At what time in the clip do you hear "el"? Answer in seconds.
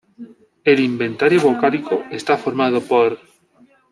0.63-0.79